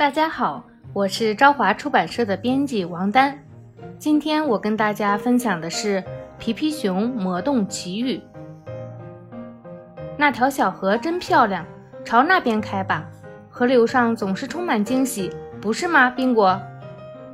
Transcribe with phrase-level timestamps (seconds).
[0.00, 3.38] 大家好，我是朝华出版社的编辑王丹。
[3.98, 6.00] 今天我跟大家分享的是
[6.38, 8.16] 《皮皮熊魔洞奇遇》。
[10.16, 11.66] 那条小河真漂亮，
[12.02, 13.06] 朝那边开吧。
[13.50, 16.58] 河流上总是充满惊喜，不是吗，宾果？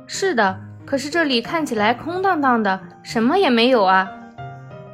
[0.05, 4.11] 是的，可是这里看起来空荡荡的，什么也没有啊。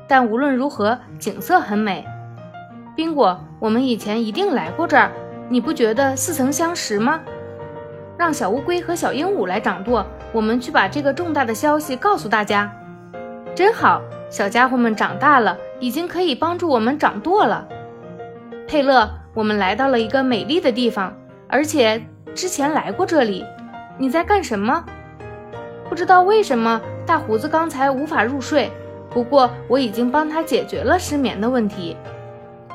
[0.07, 2.05] 但无论如何，景色很美。
[2.95, 5.11] 宾果，我们以前一定来过这儿，
[5.49, 7.19] 你不觉得似曾相识吗？
[8.23, 12.73] 让小乌龟和小鹦鹉来掌舵，我们去把这个重大的消息告诉大家。
[13.53, 17.67] 真好，小家伙们长大了，已经可以帮助我们掌舵了。
[18.65, 21.13] 佩勒，我们来到了一个美丽的地方，
[21.49, 22.01] 而且
[22.33, 23.43] 之前来过这里。
[23.97, 24.85] 你在干什么？
[25.89, 28.71] 不知道为什么大胡子刚才无法入睡，
[29.09, 31.97] 不过我已经帮他解决了失眠的问题。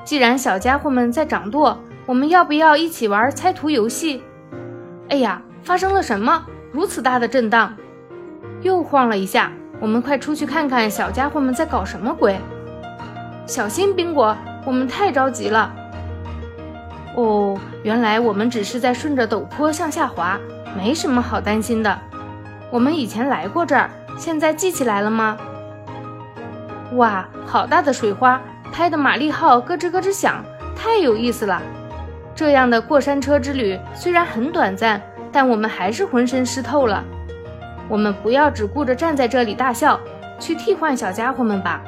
[0.05, 4.23] 既然小家伙们在掌舵，我们要不要一起玩猜图游戏？
[5.09, 6.45] 哎呀，发生了什么？
[6.70, 7.75] 如此大的震荡，
[8.61, 9.51] 又晃了一下。
[9.81, 12.39] 我们快出去看看小家伙们在搞什么鬼！
[13.47, 14.36] 小心，宾果，
[14.67, 15.73] 我们太着急了。
[17.14, 20.39] 哦，原来我们只是在顺着陡坡向下滑，
[20.77, 21.98] 没什么好担心的。
[22.70, 25.39] 我们以前来过这儿，现在记起来了吗？
[26.95, 28.41] 哇，好大的水花，
[28.73, 30.45] 拍的马力号咯吱咯吱响，
[30.77, 31.62] 太有意思了。
[32.39, 37.03] 这样的过山车之旅虽然很短暂，但我们还是浑身湿透了。
[37.89, 39.98] 我们不要只顾着站在这里大笑，
[40.39, 41.83] 去替换小家伙们吧。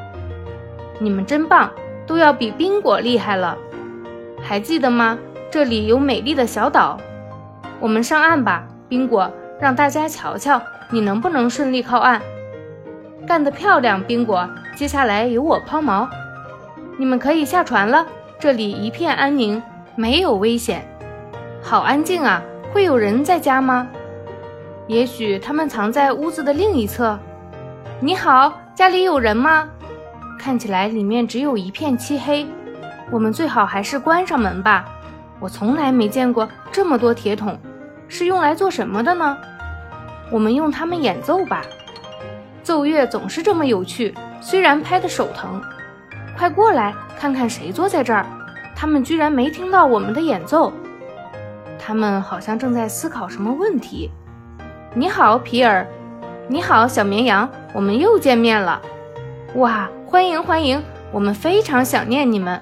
[0.99, 1.71] 你们真棒，
[2.05, 3.57] 都要比宾果厉害了。
[4.43, 5.17] 还记得吗？
[5.53, 6.99] 这里有美丽的小岛。
[7.79, 12.21] 我们上岸吧，宾果，让大家瞧瞧你能不能顺利靠岸。
[13.25, 14.51] 干得漂亮，宾果。
[14.75, 16.09] 接下来由我抛锚。
[16.99, 18.05] 你们可以下船了，
[18.41, 19.63] 这里一片安宁。
[20.01, 20.83] 没有危险，
[21.63, 22.43] 好安静啊！
[22.73, 23.87] 会有人在家吗？
[24.87, 27.19] 也许他们藏在屋子的另一侧。
[28.01, 29.69] 你好，家里有人吗？
[30.39, 32.47] 看起来里面只有一片漆黑，
[33.11, 34.87] 我们最好还是关上门吧。
[35.39, 37.59] 我从来没见过这么多铁桶，
[38.09, 39.37] 是用来做什么的呢？
[40.31, 41.61] 我们用它们演奏吧。
[42.63, 45.61] 奏乐总是这么有趣，虽然拍的手疼。
[46.39, 48.25] 快过来看看谁坐在这儿。
[48.81, 50.73] 他们居然没听到我们的演奏，
[51.79, 54.11] 他们好像正在思考什么问题。
[54.95, 55.87] 你好，皮尔。
[56.49, 57.47] 你好，小绵羊。
[57.75, 58.81] 我们又见面了。
[59.57, 60.83] 哇，欢迎欢迎！
[61.13, 62.59] 我们非常想念你们。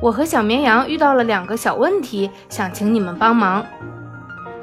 [0.00, 3.64] 我和小绵羊遇到了两个小问题，想请你们帮忙。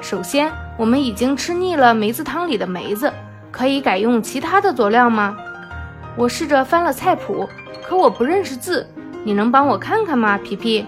[0.02, 3.10] 首先，我们已经吃腻了梅子汤里的梅子，
[3.50, 5.34] 可以改用其他的佐料吗？
[6.14, 7.48] 我试着翻了菜谱，
[7.82, 8.86] 可我不认识字。
[9.24, 10.86] 你能帮我看看吗，皮皮？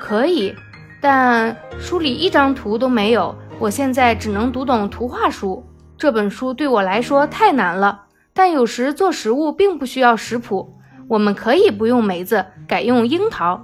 [0.00, 0.54] 可以，
[1.00, 3.34] 但书里一张图都没有。
[3.58, 5.64] 我现在只能读懂图画书，
[5.96, 8.02] 这本书对我来说太难了。
[8.32, 10.76] 但有时做食物并不需要食谱，
[11.08, 13.60] 我们可以不用梅子，改用樱桃，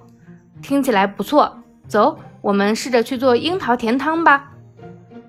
[0.61, 1.59] 听起来不错。
[1.87, 4.51] 走，我们试着去做樱桃甜汤吧。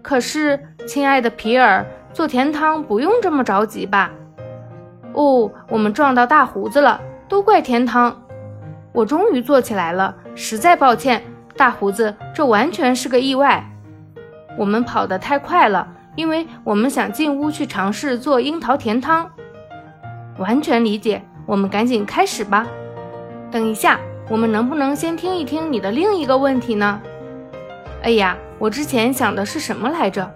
[0.02, 4.12] 可是，亲爱的皮尔，做甜汤不用这么着急吧？
[5.14, 8.25] 哦，我们撞到大胡子了，都怪甜汤。
[8.96, 11.22] 我终于坐起来了，实在抱歉，
[11.58, 13.62] 大胡子，这完全是个意外。
[14.58, 15.86] 我们跑得太快了，
[16.16, 19.30] 因为我们想进屋去尝试做樱桃甜汤。
[20.38, 22.66] 完全理解，我们赶紧开始吧。
[23.52, 27.02] 等一下，我们能不能先听一听你的另一个问题呢？
[28.02, 30.34] 哎呀，我之前想的是什么来着？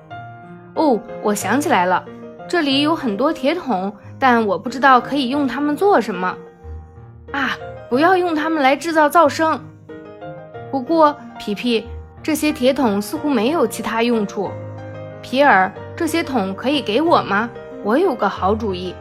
[0.76, 2.03] 哦，我想起来了，
[2.46, 6.36] 这里有很多铁桶，但我不知道可以用它们做什么。
[7.31, 7.52] 啊！
[7.89, 9.59] 不要用它们来制造噪声。
[10.72, 11.88] 不过，皮皮，
[12.22, 14.51] 这些铁桶似乎没有其他用处。
[15.22, 17.49] 皮尔，这些桶可以给我吗？
[17.83, 18.94] 我有个好主意。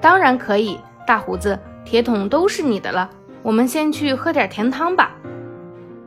[0.00, 3.10] 当然可以，大胡子，铁桶都是你的了。
[3.42, 5.10] 我们先去喝点甜汤吧。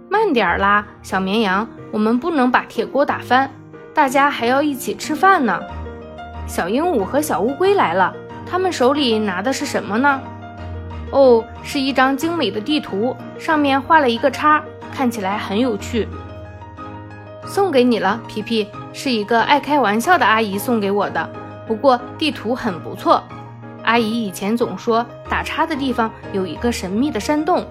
[0.09, 3.51] 慢点啦，小绵羊，我们不能把铁锅打翻。
[3.93, 5.59] 大家还要一起吃饭呢。
[6.47, 8.13] 小鹦鹉和小乌龟来了，
[8.45, 10.19] 他们手里拿的是什么呢？
[11.11, 14.63] 哦，是一张精美的地图，上面画了一个叉，
[14.93, 16.07] 看起来很有趣。
[17.45, 21.29] 送给你了，皮皮，是一个爱开玩笑的阿姨送给我的。
[21.65, 23.23] 不过地图很不错，
[23.83, 27.65] 阿姨以前总说打叉的地方有一个神秘的山洞，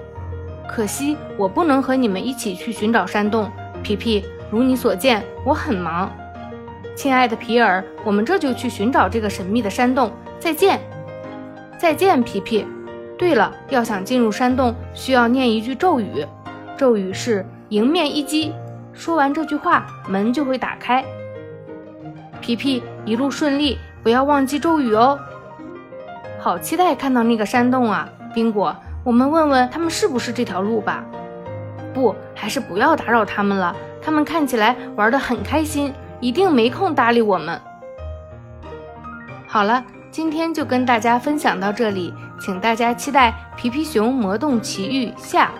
[0.67, 3.51] 可惜我不能和你们一起去寻找山洞。
[3.83, 6.11] 皮皮，如你所见，我很忙。
[6.95, 10.11] 亲爱的皮尔，我们这就去寻找这个神秘的山洞。
[10.41, 10.81] 再见，
[11.79, 12.67] 再见，皮皮。
[13.19, 16.27] 对了，要想进入山洞，需要念一句咒语。
[16.77, 18.53] 咒语是“迎面一击”，
[18.93, 21.05] 说完这句话，门就会打开。
[22.41, 25.19] 皮皮一路顺利，不要忘记咒语哦。
[26.39, 31.03] 好期待看到那个山洞啊，宾果，我们问问他们是不是这条路吧。
[31.95, 37.59] 不，还是不要打扰他们了，他们看起来玩得很开心，一定没空搭理我们。
[39.47, 45.53] 好了，今天就跟大家分享到这里，请大家期待《皮皮熊魔动奇遇》下。